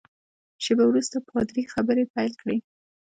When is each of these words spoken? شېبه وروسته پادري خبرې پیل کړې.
شېبه 0.63 0.83
وروسته 0.87 1.17
پادري 1.29 1.63
خبرې 1.73 2.03
پیل 2.13 2.31
کړې. 2.41 2.57